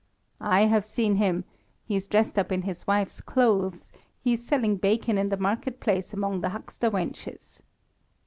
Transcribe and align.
"I 0.39 0.61
have 0.61 0.83
seen 0.83 1.17
him. 1.17 1.43
He 1.85 1.95
is 1.95 2.07
dressed 2.07 2.39
up 2.39 2.51
in 2.51 2.63
his 2.63 2.87
wife's 2.87 3.21
clothes; 3.21 3.91
he 4.19 4.33
is 4.33 4.43
selling 4.43 4.77
bacon 4.77 5.19
in 5.19 5.29
the 5.29 5.37
market 5.37 5.79
place 5.79 6.11
among 6.11 6.41
the 6.41 6.49
huckster 6.49 6.89
wenches." 6.89 7.61